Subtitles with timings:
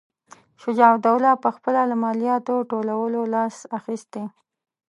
[0.61, 4.23] شجاع الدوله پخپله له مالیاتو ټولولو لاس اخیستی.